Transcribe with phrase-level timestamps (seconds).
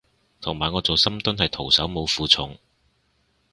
[0.41, 2.57] 同埋我做深蹲係徒手冇負重